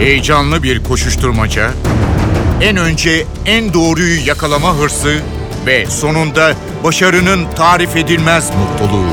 [0.00, 1.70] Heyecanlı bir koşuşturmaca,
[2.60, 5.20] en önce en doğruyu yakalama hırsı
[5.66, 6.52] ve sonunda
[6.84, 9.10] başarının tarif edilmez mutluluğu.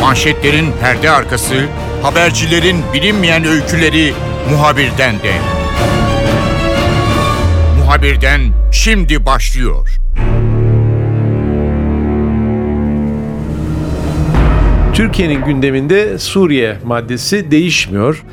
[0.00, 1.66] Manşetlerin perde arkası,
[2.02, 4.14] habercilerin bilinmeyen öyküleri
[4.50, 5.32] muhabirden de.
[7.78, 8.40] Muhabirden
[8.72, 9.88] şimdi başlıyor.
[14.94, 18.24] Türkiye'nin gündeminde Suriye maddesi değişmiyor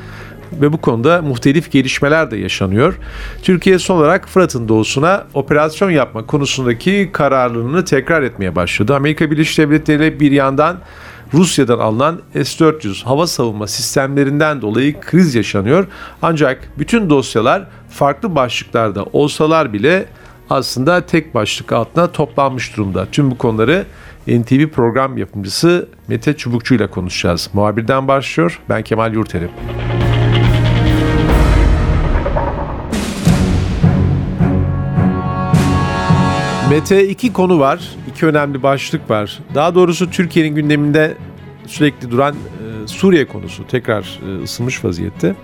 [0.60, 2.98] ve bu konuda muhtelif gelişmeler de yaşanıyor.
[3.42, 8.94] Türkiye son olarak Fırat'ın doğusuna operasyon yapma konusundaki kararlılığını tekrar etmeye başladı.
[8.94, 10.78] Amerika Birleşik Devletleri bir yandan
[11.34, 15.86] Rusya'dan alınan S-400 hava savunma sistemlerinden dolayı kriz yaşanıyor.
[16.22, 20.06] Ancak bütün dosyalar farklı başlıklarda olsalar bile
[20.50, 23.06] aslında tek başlık altına toplanmış durumda.
[23.12, 23.86] Tüm bu konuları
[24.28, 27.50] NTV program yapımcısı Mete Çubukçu ile konuşacağız.
[27.52, 28.60] Muhabirden başlıyor.
[28.68, 29.50] Ben Kemal Yurterim.
[36.70, 37.88] Mete iki konu var.
[38.10, 39.38] iki önemli başlık var.
[39.54, 41.16] Daha doğrusu Türkiye'nin gündeminde
[41.66, 45.34] sürekli duran e, Suriye konusu tekrar e, ısınmış vaziyette.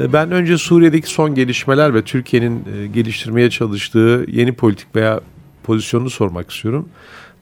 [0.00, 5.20] E, ben önce Suriye'deki son gelişmeler ve Türkiye'nin e, geliştirmeye çalıştığı yeni politik veya
[5.62, 6.88] pozisyonunu sormak istiyorum.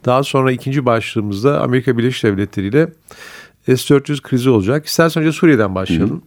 [0.05, 2.89] Daha sonra ikinci başlığımızda Amerika Birleşik Devletleri ile
[3.66, 4.86] S-400 krizi olacak.
[4.86, 6.22] İstersen önce Suriye'den başlayalım.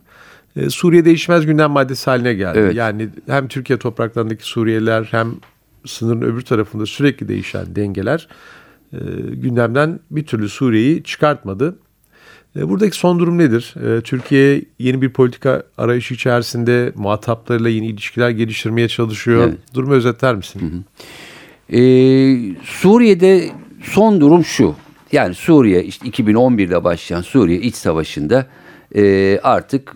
[0.58, 0.70] Hı hı.
[0.72, 2.60] Suriye değişmez gündem maddesi haline geldi.
[2.60, 2.76] Evet.
[2.76, 5.36] Yani hem Türkiye topraklarındaki Suriyeliler hem
[5.88, 8.28] sınırın öbür tarafında sürekli değişen dengeler
[8.94, 8.98] e,
[9.34, 11.80] gündemden bir türlü Suriye'yi çıkartmadı.
[12.56, 13.74] E, buradaki son durum nedir?
[13.84, 19.48] E, Türkiye yeni bir politika arayışı içerisinde muhataplarıyla yeni ilişkiler geliştirmeye çalışıyor.
[19.48, 19.58] Evet.
[19.74, 20.60] Durumu özetler misin?
[20.60, 20.84] Hı hı.
[21.70, 23.50] Ee, Suriye'de
[23.84, 24.76] son durum şu.
[25.12, 28.48] Yani Suriye işte 2011'de başlayan Suriye iç savaşında
[28.96, 29.96] e, artık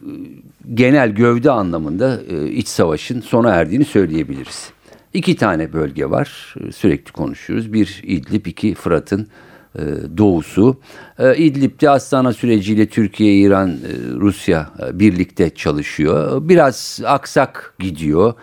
[0.73, 4.69] genel gövde anlamında e, iç savaşın sona erdiğini söyleyebiliriz.
[5.13, 7.73] İki tane bölge var sürekli konuşuyoruz.
[7.73, 9.27] Bir İdlib, iki Fırat'ın
[9.75, 9.81] e,
[10.17, 10.79] doğusu.
[11.19, 13.73] E, İdlib'de Astana süreciyle Türkiye, İran, e,
[14.15, 16.49] Rusya birlikte çalışıyor.
[16.49, 18.33] Biraz aksak gidiyor.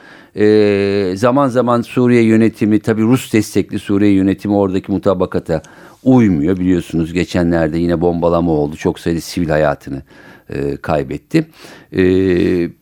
[1.17, 5.62] Zaman zaman Suriye yönetimi tabi Rus destekli Suriye yönetimi oradaki mutabakata
[6.05, 6.56] uymuyor.
[6.56, 8.77] Biliyorsunuz geçenlerde yine bombalama oldu.
[8.77, 10.03] Çok sayıda sivil hayatını
[10.51, 11.47] e, kaybetti.
[11.97, 12.03] E,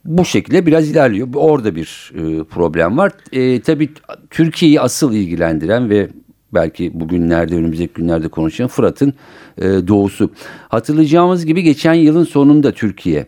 [0.04, 1.28] bu şekilde biraz ilerliyor.
[1.34, 3.12] Orada bir e, problem var.
[3.32, 3.88] E, tabii
[4.30, 6.08] Türkiye'yi asıl ilgilendiren ve
[6.54, 9.14] belki bugünlerde önümüzdeki günlerde konuşacağım Fırat'ın
[9.58, 10.30] e, doğusu.
[10.68, 13.26] Hatırlayacağımız gibi geçen yılın sonunda Türkiye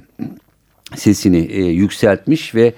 [0.96, 2.74] sesini e, yükseltmiş ve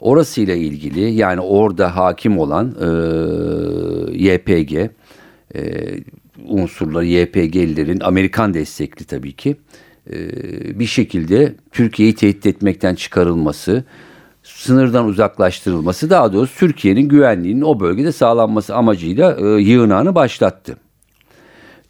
[0.00, 2.86] orasıyla ilgili yani orada hakim olan e,
[4.16, 4.90] YPG e,
[6.48, 9.56] unsurları YPG'lilerin Amerikan destekli tabii ki
[10.74, 13.84] bir şekilde Türkiye'yi tehdit etmekten çıkarılması,
[14.42, 20.76] sınırdan uzaklaştırılması daha doğrusu Türkiye'nin güvenliğinin o bölgede sağlanması amacıyla e, yığınağını başlattı.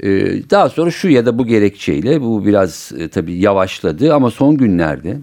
[0.01, 0.09] E,
[0.51, 5.19] daha sonra şu ya da bu gerekçeyle bu biraz e, tabii yavaşladı ama son günlerde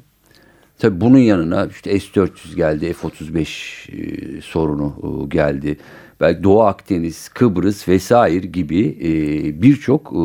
[0.80, 5.78] tabii bunun yanına işte S-400 geldi, F-35 e, sorunu e, geldi.
[6.22, 10.22] Belki Doğu Akdeniz, Kıbrıs vesaire gibi e, birçok e,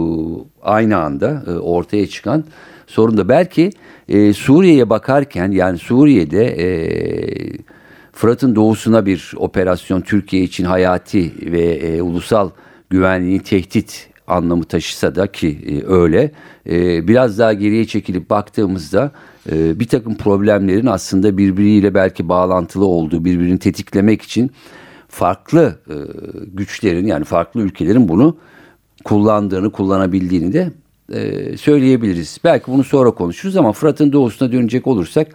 [0.62, 2.44] aynı anda e, ortaya çıkan
[2.86, 3.70] sorun da belki
[4.08, 6.66] e, Suriye'ye bakarken yani Suriye'de e,
[8.12, 12.50] Fırat'ın doğusuna bir operasyon Türkiye için hayati ve e, ulusal
[12.90, 16.30] güvenliğini tehdit anlamı taşısa da ki e, öyle
[16.70, 19.10] e, biraz daha geriye çekilip baktığımızda
[19.52, 24.50] e, bir takım problemlerin aslında birbiriyle belki bağlantılı olduğu birbirini tetiklemek için
[25.08, 25.94] farklı e,
[26.52, 28.36] güçlerin yani farklı ülkelerin bunu
[29.04, 30.72] kullandığını kullanabildiğini de
[31.12, 32.38] e, söyleyebiliriz.
[32.44, 35.28] Belki bunu sonra konuşuruz ama Fırat'ın doğusuna dönecek olursak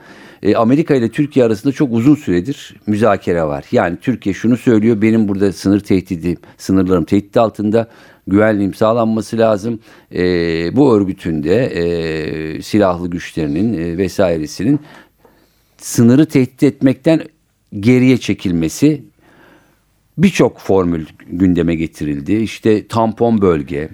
[0.43, 3.65] e, Amerika ile Türkiye arasında çok uzun süredir müzakere var.
[3.71, 7.87] Yani Türkiye şunu söylüyor benim burada sınır tehdidi, sınırlarım tehdit altında
[8.29, 9.79] güvenliğim sağlanması lazım.
[10.15, 10.21] E,
[10.75, 14.79] bu örgütün de e, silahlı güçlerinin e, vesairesinin
[15.77, 17.23] sınırı tehdit etmekten
[17.79, 19.03] geriye çekilmesi
[20.17, 22.35] birçok formül gündeme getirildi.
[22.35, 23.89] İşte tampon bölge,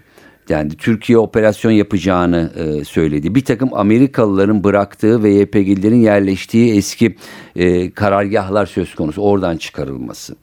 [0.49, 3.35] yani Türkiye operasyon yapacağını e, söyledi.
[3.35, 7.15] Bir takım Amerikalıların bıraktığı ve YPG'lerin yerleştiği eski
[7.55, 9.21] e, karargahlar söz konusu.
[9.21, 10.35] Oradan çıkarılması.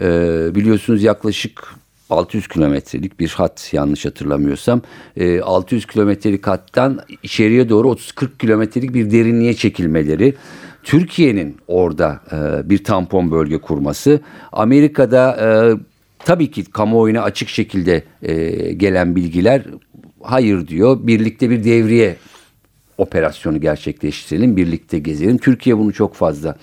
[0.00, 0.08] E,
[0.54, 1.62] biliyorsunuz yaklaşık
[2.10, 4.82] 600 kilometrelik bir hat yanlış hatırlamıyorsam.
[5.16, 10.34] E, 600 kilometrelik hattan içeriye doğru 30-40 kilometrelik bir derinliğe çekilmeleri.
[10.82, 14.20] Türkiye'nin orada e, bir tampon bölge kurması.
[14.52, 15.36] Amerika'da...
[15.40, 15.46] E,
[16.18, 19.62] Tabii ki kamuoyuna açık şekilde e, gelen bilgiler
[20.22, 20.98] hayır diyor.
[21.02, 22.16] Birlikte bir devriye
[22.98, 25.38] operasyonu gerçekleştirelim, birlikte gezelim.
[25.38, 26.56] Türkiye bunu çok fazla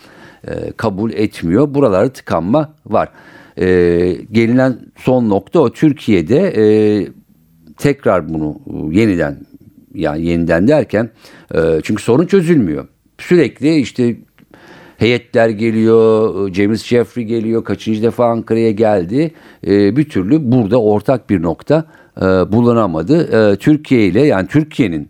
[0.77, 1.73] kabul etmiyor.
[1.73, 3.09] Buralarda tıkanma var.
[3.57, 3.65] E,
[4.31, 6.65] gelinen son nokta o Türkiye'de e,
[7.77, 9.38] tekrar bunu e, yeniden
[9.94, 11.09] yani yeniden derken
[11.55, 12.88] e, çünkü sorun çözülmüyor.
[13.17, 14.15] Sürekli işte
[14.97, 19.31] heyetler geliyor, e, James Jeffrey geliyor, kaçıncı defa Ankara'ya geldi.
[19.67, 21.85] E, bir türlü burada ortak bir nokta
[22.17, 23.51] e, bulunamadı.
[23.51, 25.09] E, Türkiye ile yani Türkiye'nin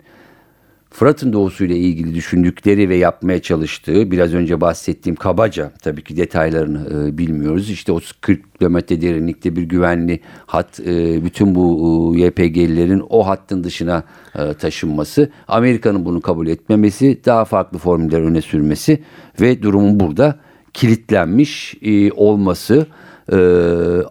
[0.93, 7.17] Fırat'ın doğusuyla ilgili düşündükleri ve yapmaya çalıştığı biraz önce bahsettiğim kabaca tabii ki detaylarını e,
[7.17, 7.69] bilmiyoruz.
[7.69, 13.63] İşte o 40 kilometre derinlikte bir güvenli hat e, bütün bu e, YPG'lilerin o hattın
[13.63, 14.03] dışına
[14.35, 19.03] e, taşınması, Amerika'nın bunu kabul etmemesi, daha farklı formüller öne sürmesi
[19.41, 20.39] ve durumun burada
[20.73, 22.87] kilitlenmiş e, olması
[23.31, 23.37] e,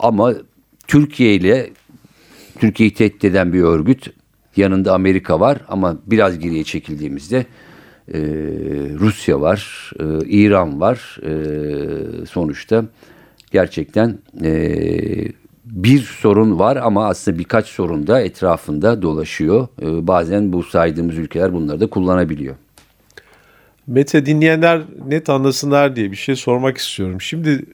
[0.00, 0.34] ama
[0.87, 1.70] Türkiye ile
[2.61, 4.21] Türkiye'yi tehdit eden bir örgüt
[4.56, 7.46] Yanında Amerika var ama biraz geriye çekildiğimizde
[8.14, 8.20] e,
[8.99, 11.19] Rusya var, e, İran var.
[11.22, 12.84] E, sonuçta
[13.50, 14.75] gerçekten e,
[15.64, 19.69] bir sorun var ama aslında birkaç sorun da etrafında dolaşıyor.
[19.82, 22.55] E, bazen bu saydığımız ülkeler bunları da kullanabiliyor.
[23.87, 27.20] Mete dinleyenler net anlasınlar diye bir şey sormak istiyorum.
[27.20, 27.64] Şimdi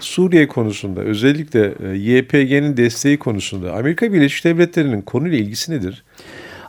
[0.00, 6.04] Suriye konusunda özellikle e, YPG'nin desteği konusunda Amerika Birleşik Devletleri'nin konuyla ilgisi nedir?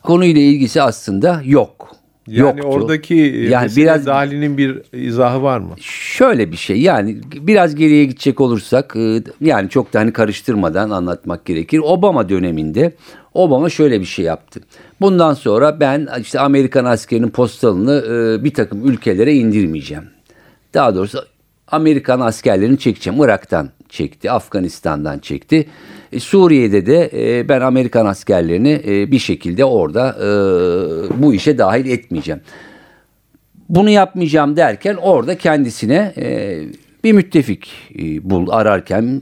[0.03, 1.95] Konuyla ilgisi aslında yok.
[2.27, 2.67] Yani Yoktu.
[2.67, 5.75] oradaki e, yani biraz dahilinin bir izahı var mı?
[5.81, 11.45] Şöyle bir şey yani biraz geriye gidecek olursak e, yani çok da hani karıştırmadan anlatmak
[11.45, 11.81] gerekir.
[11.83, 12.93] Obama döneminde
[13.33, 14.61] Obama şöyle bir şey yaptı.
[15.01, 18.03] Bundan sonra ben işte Amerikan askerinin postalını
[18.43, 20.03] bir takım ülkelere indirmeyeceğim.
[20.73, 21.19] Daha doğrusu
[21.67, 23.23] Amerikan askerlerini çekeceğim.
[23.23, 25.65] Irak'tan çekti, Afganistan'dan çekti.
[26.13, 30.15] E, Suriye'de de e, ben Amerikan askerlerini e, bir şekilde orada
[31.17, 32.41] bu işe dahil etmeyeceğim.
[33.69, 36.13] Bunu yapmayacağım derken orada kendisine
[37.03, 37.71] bir müttefik
[38.23, 39.21] bul ararken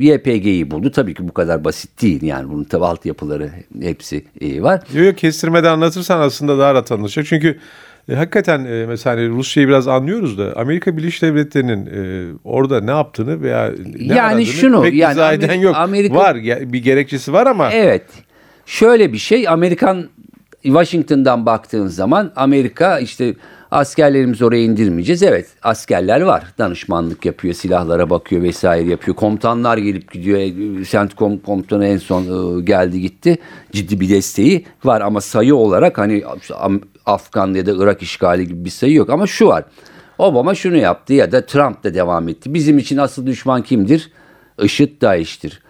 [0.00, 0.90] YPG'yi buldu.
[0.90, 3.50] Tabii ki bu kadar basit değil yani bunun tabi altyapıları
[3.80, 4.82] hepsi var.
[4.94, 7.28] Yok kestirmeden anlatırsan aslında daha rahat anlaşılacak.
[7.28, 7.58] Çünkü
[8.08, 12.90] e, hakikaten e, mesela hani Rusya'yı biraz anlıyoruz da Amerika Birleşik Devletleri'nin e, orada ne
[12.90, 13.72] yaptığını veya
[14.08, 15.76] ne yani şunu pek yani izah eden yok.
[15.76, 17.72] Amerika, var bir gerekçesi var ama.
[17.72, 18.04] Evet.
[18.66, 20.08] Şöyle bir şey Amerikan
[20.62, 23.34] Washington'dan baktığın zaman Amerika işte
[23.70, 25.22] askerlerimizi oraya indirmeyeceğiz.
[25.22, 26.44] Evet askerler var.
[26.58, 29.16] Danışmanlık yapıyor, silahlara bakıyor vesaire yapıyor.
[29.16, 30.40] Komutanlar gelip gidiyor.
[30.84, 32.22] CENTCOM komutanı en son
[32.58, 33.36] e, geldi gitti.
[33.72, 36.24] Ciddi bir desteği var ama sayı olarak hani
[37.06, 39.10] Afgan ya da Irak işgali gibi bir sayı yok.
[39.10, 39.64] Ama şu var.
[40.18, 42.54] Obama şunu yaptı ya da Trump da devam etti.
[42.54, 44.10] Bizim için asıl düşman kimdir?
[44.62, 45.62] IŞİD, DAEŞ'tir.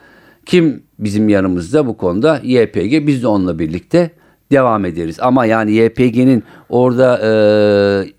[0.46, 2.40] Kim bizim yanımızda bu konuda?
[2.42, 3.06] YPG.
[3.06, 4.10] Biz de onunla birlikte
[4.52, 5.16] devam ederiz.
[5.20, 7.30] Ama yani YPG'nin orada e,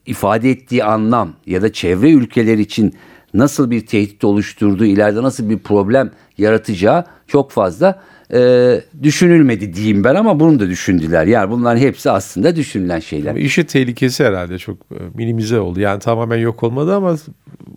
[0.06, 2.94] ifade ettiği anlam ya da çevre ülkeler için
[3.34, 8.02] nasıl bir tehdit oluşturduğu, ileride nasıl bir problem yaratacağı çok fazla
[8.34, 11.26] e, düşünülmedi diyeyim ben ama bunu da düşündüler.
[11.26, 13.30] Yani bunların hepsi aslında düşünülen şeyler.
[13.30, 15.80] Ama işi tehlikesi herhalde çok e, minimize oldu.
[15.80, 17.16] Yani tamamen yok olmadı ama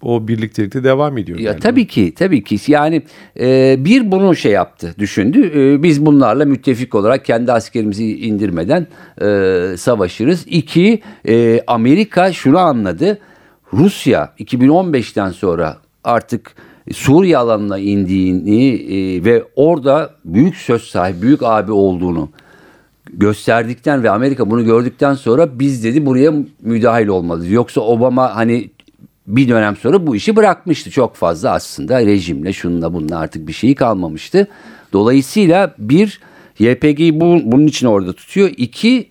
[0.03, 1.39] o birliktelikte devam ediyor.
[1.39, 1.61] Ya yani.
[1.61, 3.03] tabii ki tabii ki yani
[3.41, 5.53] e, bir bunu şey yaptı düşündü.
[5.55, 8.87] E, biz bunlarla müttefik olarak kendi askerimizi indirmeden
[9.23, 10.45] e, savaşırız.
[10.47, 13.19] İki e, Amerika şunu anladı.
[13.73, 16.55] Rusya 2015'ten sonra artık
[16.93, 22.29] Suriye alanına indiğini e, ve orada büyük söz sahibi, büyük abi olduğunu
[23.13, 26.33] gösterdikten ve Amerika bunu gördükten sonra biz dedi buraya
[26.63, 27.53] müdahil olmalıyız.
[27.53, 28.71] Yoksa Obama hani
[29.27, 33.75] bir dönem sonra bu işi bırakmıştı çok fazla aslında rejimle şununla bununla artık bir şeyi
[33.75, 34.47] kalmamıştı.
[34.93, 36.21] Dolayısıyla bir
[36.59, 38.51] YPG'yi bu, bunun için orada tutuyor.
[38.57, 39.09] İki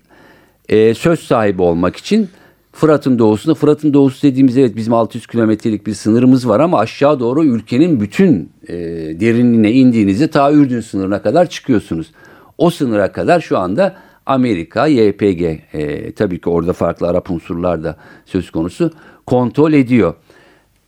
[0.70, 2.30] e, söz sahibi olmak için
[2.72, 3.56] Fırat'ın doğusunda.
[3.56, 8.52] Fırat'ın doğusu dediğimiz evet bizim 600 kilometrelik bir sınırımız var ama aşağı doğru ülkenin bütün
[8.68, 8.76] e,
[9.20, 12.12] derinliğine indiğinizde ta Ürdün sınırına kadar çıkıyorsunuz.
[12.58, 13.96] O sınıra kadar şu anda
[14.26, 15.42] Amerika, YPG
[15.74, 17.96] e, tabii ki orada farklı Arap unsurlar da
[18.26, 18.92] söz konusu
[19.26, 20.14] kontrol ediyor.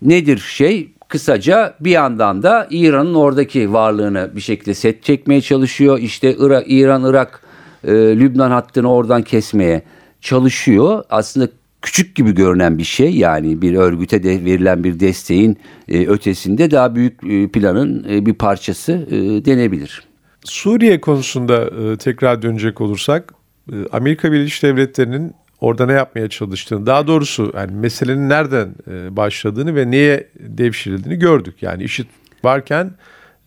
[0.01, 0.91] Nedir şey?
[1.07, 5.99] Kısaca bir yandan da İran'ın oradaki varlığını bir şekilde set çekmeye çalışıyor.
[5.99, 6.35] İşte
[6.67, 7.41] İran, Irak,
[7.83, 9.83] e, Lübnan hattını oradan kesmeye
[10.21, 11.03] çalışıyor.
[11.09, 11.47] Aslında
[11.81, 15.57] küçük gibi görünen bir şey yani bir örgüte de verilen bir desteğin
[15.87, 20.03] e, ötesinde daha büyük e, planın e, bir parçası e, denebilir.
[20.45, 23.33] Suriye konusunda e, tekrar dönecek olursak
[23.71, 29.75] e, Amerika Birleşik Devletleri'nin orada ne yapmaya çalıştığını daha doğrusu yani meselenin nereden e, başladığını
[29.75, 31.55] ve neye devşirildiğini gördük.
[31.61, 32.07] Yani işit
[32.43, 32.91] varken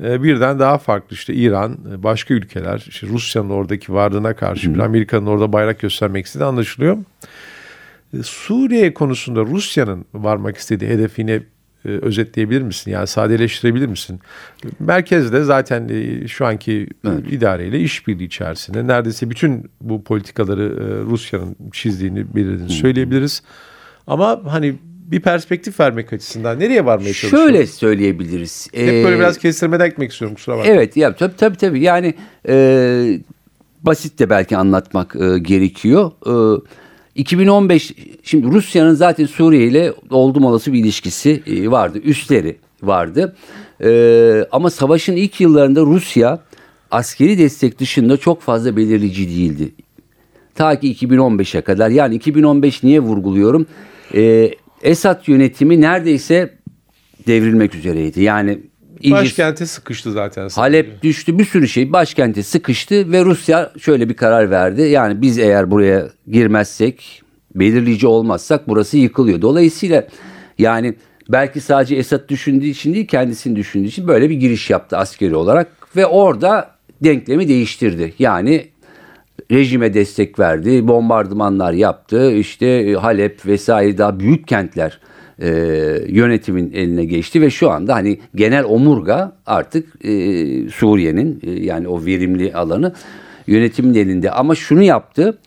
[0.04, 4.78] e, birden daha farklı işte İran, e, başka ülkeler, işte Rusya'nın oradaki varlığına karşı bir
[4.78, 6.98] Amerika'nın orada bayrak göstermek istediği anlaşılıyor.
[8.20, 11.42] E, Suriye konusunda Rusya'nın varmak istediği hedefini
[11.84, 12.90] e, özetleyebilir misin?
[12.90, 14.20] Yani sadeleştirebilir misin?
[14.80, 17.32] Merkezde zaten e, şu anki Evet.
[17.32, 23.42] idareyle işbirliği içerisinde neredeyse bütün bu politikaları e, Rusya'nın çizdiğini, belirlediğini söyleyebiliriz.
[24.06, 24.74] Ama hani
[25.10, 27.42] bir perspektif vermek açısından nereye varmaya çalışıyor?
[27.42, 28.68] Şöyle söyleyebiliriz.
[28.72, 30.72] Hep böyle Ee, biraz kestirmeden gitmek istiyorum kusura bakma.
[30.72, 32.14] Evet ya tabii tabii tabii yani
[32.48, 33.20] e,
[33.82, 36.10] basit de belki anlatmak e, gerekiyor.
[36.26, 36.60] E,
[37.14, 37.92] 2015
[38.22, 41.98] şimdi Rusya'nın zaten Suriye ile oldum olası bir ilişkisi e, vardı.
[41.98, 43.36] Üstleri vardı.
[43.84, 46.40] E, ama savaşın ilk yıllarında Rusya
[46.90, 49.74] askeri destek dışında çok fazla belirleyici değildi.
[50.54, 53.66] Ta ki 2015'e kadar yani 2015 niye vurguluyorum?
[54.14, 54.50] E,
[54.82, 56.54] Esad yönetimi neredeyse
[57.26, 58.22] devrilmek üzereydi.
[58.22, 58.58] Yani
[59.10, 60.48] Başkente sıkıştı zaten.
[60.48, 64.82] Halep düştü bir sürü şey başkente sıkıştı ve Rusya şöyle bir karar verdi.
[64.82, 67.22] Yani biz eğer buraya girmezsek
[67.54, 69.42] belirleyici olmazsak burası yıkılıyor.
[69.42, 70.06] Dolayısıyla
[70.58, 70.94] yani
[71.28, 75.96] belki sadece Esad düşündüğü için değil kendisini düşündüğü için böyle bir giriş yaptı askeri olarak
[75.96, 76.70] ve orada
[77.04, 78.14] denklemi değiştirdi.
[78.18, 78.68] Yani
[79.50, 82.32] rejime destek verdi, bombardımanlar yaptı.
[82.32, 85.00] İşte Halep vesaire daha büyük kentler
[85.38, 85.48] e,
[86.08, 90.10] yönetimin eline geçti ve şu anda hani genel omurga artık e,
[90.68, 92.92] Suriye'nin e, yani o verimli alanı
[93.46, 94.30] yönetimin elinde.
[94.30, 95.38] Ama şunu yaptı.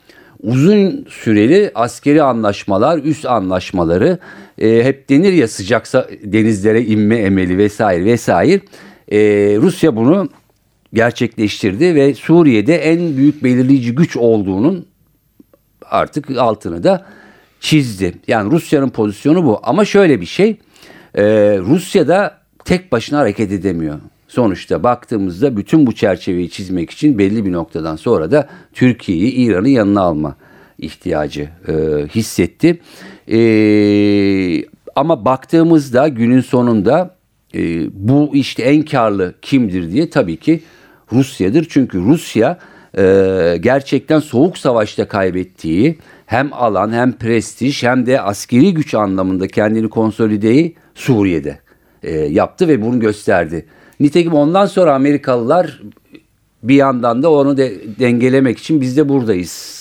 [0.44, 4.18] Uzun süreli askeri anlaşmalar, üst anlaşmaları
[4.58, 8.62] e, hep denir ya sıcaksa denizlere inme emeli vesaire vesaire.
[9.12, 9.20] E,
[9.62, 10.30] Rusya bunu
[10.94, 14.86] gerçekleştirdi ve Suriye'de en büyük belirleyici güç olduğunun
[15.82, 17.06] artık altını da
[17.60, 18.14] çizdi.
[18.28, 19.60] Yani Rusya'nın pozisyonu bu.
[19.64, 20.58] Ama şöyle bir şey,
[21.16, 21.24] e,
[21.60, 24.00] Rusya'da tek başına hareket edemiyor.
[24.28, 30.02] Sonuçta baktığımızda bütün bu çerçeveyi çizmek için belli bir noktadan sonra da Türkiye'yi İran'ın yanına
[30.02, 30.36] alma
[30.78, 31.74] ihtiyacı e,
[32.16, 32.80] hissetti.
[33.32, 33.40] E,
[34.96, 37.16] ama baktığımızda günün sonunda
[37.56, 37.60] e,
[37.94, 40.62] bu işte en karlı kimdir diye tabii ki
[41.12, 41.68] Rusya'dır.
[41.70, 42.60] Çünkü Rusya
[42.98, 49.90] e, gerçekten soğuk savaşta kaybettiği hem alan hem prestij hem de askeri güç anlamında kendini
[49.90, 51.60] konsolideyi Suriye'de
[52.04, 53.66] e, yaptı ve bunu gösterdi.
[54.00, 55.82] Nitekim ondan sonra Amerikalılar
[56.64, 59.78] bir yandan da onu de, dengelemek için biz de buradayız.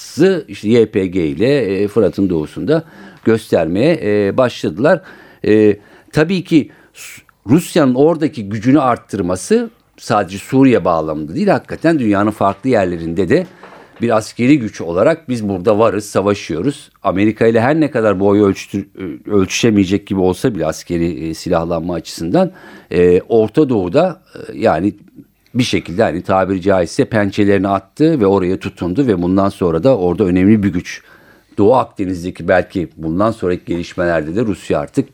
[0.49, 2.85] işte YPG ile e, Fırat'ın doğusunda
[3.25, 5.03] göstermeye e, başladılar.
[5.45, 5.77] E,
[6.13, 6.71] tabii ki
[7.47, 13.47] Rusya'nın oradaki gücünü arttırması sadece Suriye bağlamında değil hakikaten dünyanın farklı yerlerinde de
[14.01, 16.91] bir askeri güç olarak biz burada varız, savaşıyoruz.
[17.03, 18.87] Amerika ile her ne kadar boyu ölçtür,
[19.27, 22.53] ölçüşemeyecek gibi olsa bile askeri e, silahlanma açısından
[22.91, 24.95] e, Orta Doğu'da e, yani
[25.55, 30.25] bir şekilde hani tabiri caizse pençelerini attı ve oraya tutundu ve bundan sonra da orada
[30.25, 31.03] önemli bir güç.
[31.59, 35.09] Doğu Akdeniz'deki belki bundan sonraki gelişmelerde de Rusya artık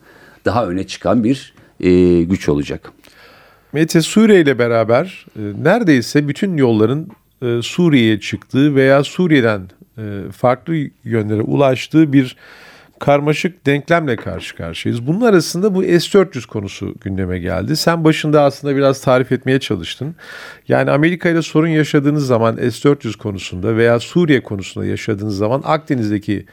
[0.45, 2.91] daha öne çıkan bir e, güç olacak.
[3.73, 7.07] Mete Suriye ile beraber e, neredeyse bütün yolların
[7.43, 9.61] e, Suriye'ye çıktığı veya Suriye'den
[9.97, 12.35] e, farklı yönlere ulaştığı bir
[12.99, 15.07] karmaşık denklemle karşı karşıyayız.
[15.07, 17.75] Bunun arasında bu S-400 konusu gündeme geldi.
[17.75, 20.15] Sen başında aslında biraz tarif etmeye çalıştın.
[20.67, 26.45] Yani Amerika ile sorun yaşadığınız zaman S-400 konusunda veya Suriye konusunda yaşadığınız zaman Akdeniz'deki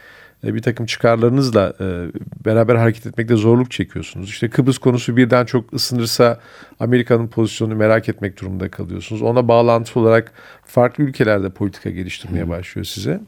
[0.42, 2.06] bir takım çıkarlarınızla e,
[2.44, 4.28] beraber hareket etmekte zorluk çekiyorsunuz.
[4.28, 6.40] İşte Kıbrıs konusu birden çok ısınırsa
[6.80, 9.22] Amerika'nın pozisyonunu merak etmek durumunda kalıyorsunuz.
[9.22, 10.32] Ona bağlantılı olarak
[10.64, 13.20] farklı ülkelerde politika geliştirmeye başlıyor size.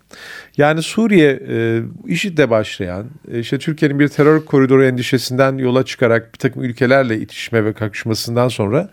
[0.56, 6.38] Yani Suriye e, IŞİD'le başlayan, e, işte Türkiye'nin bir terör koridoru endişesinden yola çıkarak bir
[6.38, 8.90] takım ülkelerle itişme ve kakışmasından sonra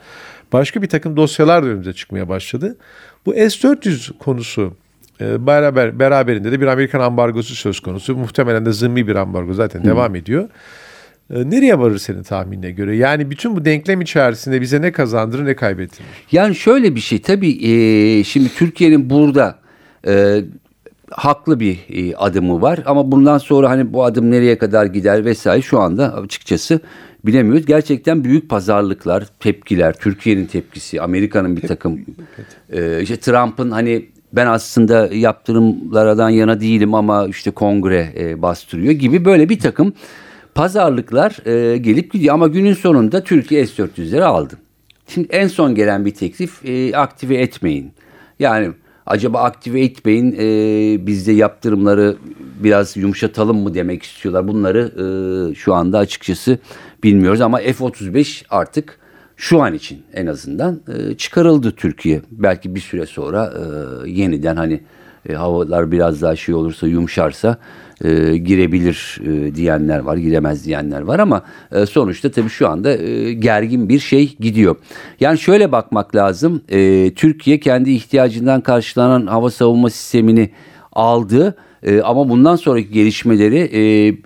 [0.54, 2.78] başka bir takım dosyalar da önümüze çıkmaya başladı.
[3.26, 4.89] Bu S-400 konusu e,
[5.22, 8.16] beraber beraberinde de bir Amerikan ambargosu söz konusu.
[8.16, 10.50] Muhtemelen de zımmi bir ambargo zaten devam ediyor.
[11.34, 12.96] E, Nereye varır senin tahminine göre?
[12.96, 16.08] Yani bütün bu denklem içerisinde bize ne kazandırır ne kaybettirir?
[16.32, 19.60] Yani şöyle bir şey tabii e, şimdi Türkiye'nin burada
[20.08, 20.42] e,
[21.12, 25.62] haklı bir e, adımı var ama bundan sonra hani bu adım nereye kadar gider vesaire
[25.62, 26.80] şu anda açıkçası
[27.26, 27.66] bilemiyoruz.
[27.66, 32.06] Gerçekten büyük pazarlıklar, tepkiler, Türkiye'nin tepkisi, Amerika'nın bir takım
[32.72, 39.26] e, işte Trump'ın hani ben aslında yaptırımlardan yana değilim ama işte kongre e, bastırıyor gibi
[39.26, 39.94] böyle bir takım
[40.56, 44.54] pazarlıklar e, gelip gidiyor ama günün sonunda Türkiye S-400'leri aldı.
[45.08, 47.92] Şimdi en son gelen bir teklif e, aktive etmeyin.
[48.40, 48.70] Yani
[49.06, 52.18] acaba aktive etmeyin e, bizde yaptırımları
[52.64, 54.48] biraz yumuşatalım mı demek istiyorlar.
[54.48, 54.92] Bunları
[55.52, 56.58] e, şu anda açıkçası
[57.04, 59.00] bilmiyoruz ama F-35 artık
[59.40, 62.22] şu an için en azından e, çıkarıldı Türkiye.
[62.32, 63.54] Belki bir süre sonra
[64.06, 64.82] e, yeniden hani
[65.30, 67.58] e, havalar biraz daha şey olursa yumuşarsa
[68.44, 69.22] girebilir
[69.56, 71.44] diyenler var, giremez diyenler var ama
[71.90, 72.96] sonuçta tabii şu anda
[73.34, 74.76] gergin bir şey gidiyor.
[75.20, 76.62] Yani şöyle bakmak lazım.
[77.16, 80.50] Türkiye kendi ihtiyacından karşılanan hava savunma sistemini
[80.94, 83.82] aldı e, ama bundan sonraki gelişmeleri e,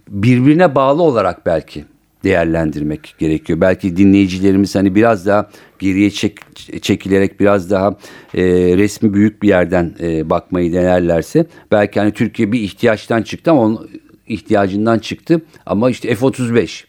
[0.10, 1.86] birbirine bağlı olarak belki
[2.24, 3.62] değerlendirmek gerekiyor.
[3.62, 5.50] Belki dinleyicilerimiz hani biraz daha
[5.80, 6.38] geriye çek,
[6.82, 7.96] çekilerek biraz daha
[8.34, 8.44] e,
[8.78, 13.90] resmi büyük bir yerden e, bakmayı denerlerse belki hani Türkiye bir ihtiyaçtan çıktı ama onun
[14.28, 16.84] ihtiyacından çıktı ama işte F-35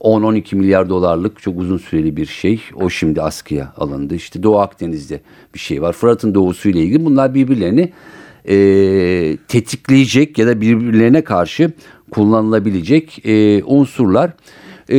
[0.00, 2.60] 10-12 milyar dolarlık çok uzun süreli bir şey.
[2.74, 4.14] O şimdi askıya alındı.
[4.14, 5.20] İşte Doğu Akdeniz'de
[5.54, 5.92] bir şey var.
[5.92, 7.92] Fırat'ın doğusuyla ilgili bunlar birbirlerini
[8.48, 11.72] e, tetikleyecek ya da birbirlerine karşı
[12.10, 14.30] kullanılabilecek e, unsurlar.
[14.90, 14.98] E,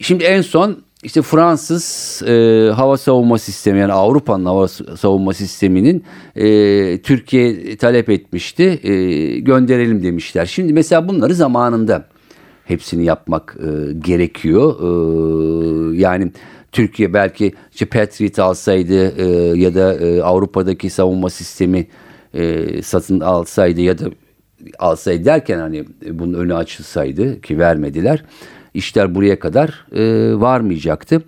[0.00, 6.04] şimdi en son işte Fransız e, hava savunma sistemi yani Avrupa'nın hava savunma sisteminin
[6.36, 8.80] e, Türkiye talep etmişti.
[8.82, 8.94] E,
[9.38, 10.46] gönderelim demişler.
[10.46, 12.06] Şimdi mesela bunları zamanında
[12.64, 14.74] hepsini yapmak e, gerekiyor.
[14.80, 16.32] E, yani
[16.72, 21.86] Türkiye belki işte Patriot alsaydı e, ya da e, Avrupa'daki savunma sistemi
[22.34, 24.04] e, satın alsaydı ya da
[24.78, 28.24] alsaydı derken hani bunun önü açılsaydı ki vermediler.
[28.74, 31.22] İşler buraya kadar e, varmayacaktı.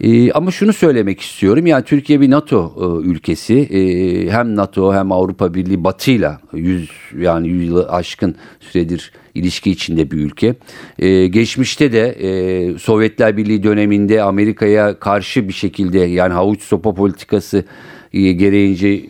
[0.00, 5.12] E, ama şunu söylemek istiyorum yani Türkiye bir NATO e, ülkesi e, hem NATO hem
[5.12, 10.54] Avrupa Birliği Batı'yla yüz yani yüz yılı aşkın süredir ilişki içinde bir ülke.
[10.98, 17.64] E, geçmişte de e, Sovyetler Birliği döneminde Amerika'ya karşı bir şekilde yani havuç sopa politikası
[18.12, 19.00] e, gereğince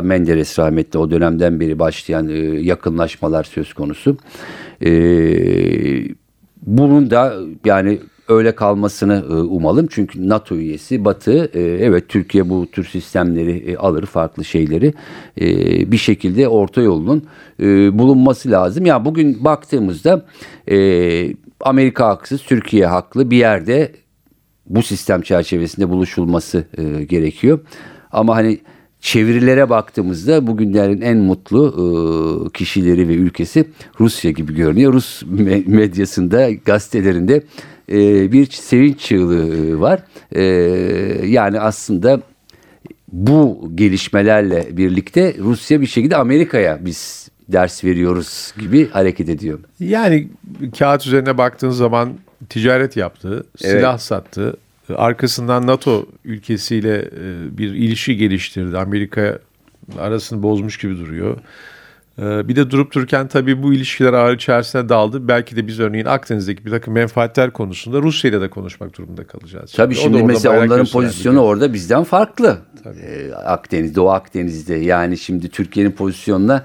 [0.00, 4.16] Menderes rahmetli o dönemden beri başlayan e, yakınlaşmalar söz konusu.
[4.84, 4.92] E,
[6.62, 7.34] bunun da
[7.64, 9.86] yani öyle kalmasını e, umalım.
[9.90, 14.94] Çünkü NATO üyesi Batı evet Türkiye bu tür sistemleri alır farklı şeyleri
[15.92, 17.24] bir şekilde orta yolunun
[17.98, 18.86] bulunması lazım.
[18.86, 20.26] Yani bugün baktığımızda
[21.60, 23.92] Amerika haksız Türkiye haklı bir yerde
[24.66, 26.64] bu sistem çerçevesinde buluşulması
[27.08, 27.60] gerekiyor.
[28.12, 28.60] Ama hani
[29.02, 33.64] çevirilere baktığımızda bugünlerin en mutlu e, kişileri ve ülkesi
[34.00, 34.92] Rusya gibi görünüyor.
[34.92, 35.22] Rus
[35.66, 37.42] medyasında, gazetelerinde
[37.92, 40.02] e, bir sevinç çığlığı var.
[40.32, 40.42] E,
[41.26, 42.20] yani aslında
[43.12, 49.58] bu gelişmelerle birlikte Rusya bir şekilde Amerika'ya biz ders veriyoruz gibi hareket ediyor.
[49.80, 50.28] Yani
[50.78, 52.12] kağıt üzerine baktığın zaman
[52.48, 53.76] ticaret yaptı, evet.
[53.76, 54.56] silah sattı,
[54.96, 58.78] arkasından NATO ülkesiyle e, bir ilişki geliştirdi.
[58.78, 59.38] Amerika
[59.98, 61.36] arasını bozmuş gibi duruyor.
[62.18, 65.28] E, bir de durup dururken tabii bu ilişkiler ağır içerisine daldı.
[65.28, 69.72] Belki de biz örneğin Akdeniz'deki bir takım menfaatler konusunda Rusya ile de konuşmak durumunda kalacağız.
[69.72, 72.58] Tabii şimdi, şimdi mesela onların pozisyonu orada bizden farklı.
[72.84, 72.98] Tabii.
[72.98, 76.64] Ee, Akdeniz, Doğu Akdeniz'de yani şimdi Türkiye'nin pozisyonuna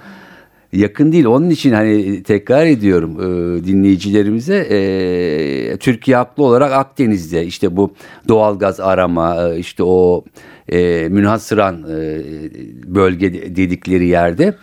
[0.74, 1.26] yakın değil.
[1.26, 7.94] Onun için hani tekrar ediyorum e, dinleyicilerimize e, Türkiye haklı olarak Akdeniz'de işte bu
[8.28, 10.24] doğalgaz arama e, işte o
[10.70, 12.22] e, münhasıran e,
[12.86, 14.54] bölge dedikleri yerde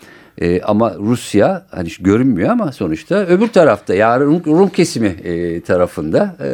[0.40, 6.37] e, ama Rusya hani görünmüyor ama sonuçta öbür tarafta yani Rum, Rum kesimi e, tarafında
[6.40, 6.49] e,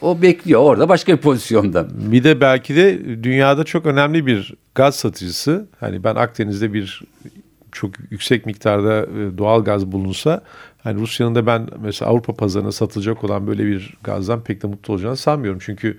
[0.00, 1.86] o bekliyor orada başka bir pozisyonda.
[2.12, 5.66] Bir de belki de dünyada çok önemli bir gaz satıcısı.
[5.80, 7.02] Hani ben Akdeniz'de bir
[7.74, 10.42] çok yüksek miktarda e, doğal gaz bulunsa
[10.82, 14.94] hani Rusya'nın da ben mesela Avrupa pazarına satılacak olan böyle bir gazdan pek de mutlu
[14.94, 15.60] olacağını sanmıyorum.
[15.62, 15.98] Çünkü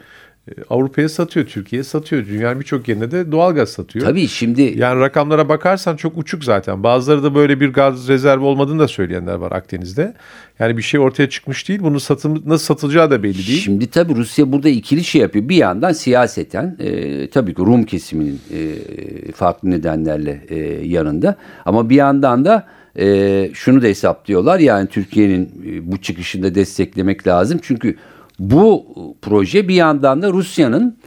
[0.69, 2.25] Avrupa'ya satıyor, Türkiye'ye satıyor.
[2.25, 4.05] Dünyanın birçok yerine de doğal gaz satıyor.
[4.05, 4.61] Tabii şimdi...
[4.61, 6.83] Yani rakamlara bakarsan çok uçuk zaten.
[6.83, 10.13] Bazıları da böyle bir gaz rezervi olmadığını da söyleyenler var Akdeniz'de.
[10.59, 11.79] Yani bir şey ortaya çıkmış değil.
[11.83, 13.61] Bunun satım, nasıl satılacağı da belli değil.
[13.61, 15.49] Şimdi tabii Rusya burada ikili şey yapıyor.
[15.49, 21.35] Bir yandan siyaseten e, tabii ki Rum kesiminin e, farklı nedenlerle e, yanında.
[21.65, 22.67] Ama bir yandan da
[22.99, 24.59] e, şunu da hesaplıyorlar.
[24.59, 27.59] Yani Türkiye'nin e, bu çıkışında desteklemek lazım.
[27.61, 27.95] Çünkü
[28.39, 28.85] bu
[29.21, 30.97] proje bir yandan da Rusya'nın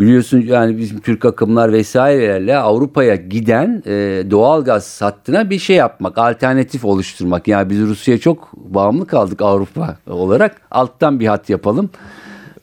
[0.00, 3.90] biliyorsun yani bizim Türk akımlar vesairelerle Avrupa'ya giden e,
[4.30, 7.48] doğal gaz hattına bir şey yapmak, alternatif oluşturmak.
[7.48, 10.60] Yani biz Rusya'ya çok bağımlı kaldık Avrupa olarak.
[10.70, 11.90] Alttan bir hat yapalım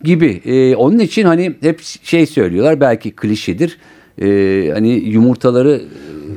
[0.04, 0.42] gibi.
[0.46, 3.78] E, onun için hani hep şey söylüyorlar belki klişedir.
[4.22, 5.82] E, hani yumurtaları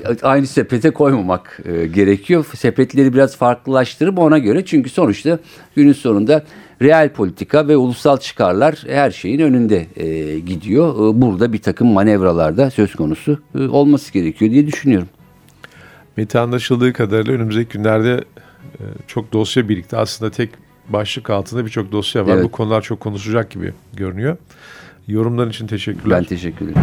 [0.09, 2.47] e, aynı sepete koymamak e, gerekiyor.
[2.57, 5.39] Sepetleri biraz farklılaştırıp ona göre çünkü sonuçta
[5.77, 6.45] günün sonunda
[6.83, 10.95] Real politika ve ulusal çıkarlar her şeyin önünde e, gidiyor.
[10.95, 15.09] E, burada bir takım manevralarda söz konusu e, olması gerekiyor diye düşünüyorum.
[16.17, 18.25] Mete anlaşıldığı kadarıyla önümüzdeki günlerde
[18.63, 19.97] e, çok dosya birikti.
[19.97, 20.51] Aslında tek
[20.89, 22.35] başlık altında birçok dosya var.
[22.35, 22.45] Evet.
[22.45, 24.37] Bu konular çok konuşacak gibi görünüyor.
[25.09, 26.19] Yorumların için teşekkürler.
[26.19, 26.83] Ben teşekkür ederim.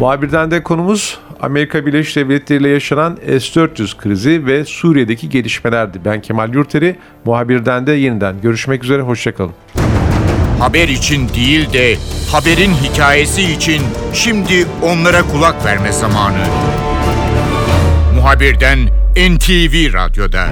[0.00, 6.00] Muhabirden de konumuz Amerika Birleşik Devletleri ile yaşanan S-400 krizi ve Suriye'deki gelişmelerdi.
[6.04, 9.52] Ben Kemal Yurteri, muhabirden de yeniden görüşmek üzere, hoşçakalın.
[10.58, 11.96] Haber için değil de
[12.32, 16.44] haberin hikayesi için şimdi onlara kulak verme zamanı.
[18.14, 18.78] Muhabirden
[19.16, 20.48] NTV Radyo'da.